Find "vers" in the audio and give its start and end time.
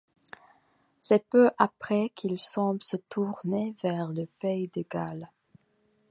3.83-4.07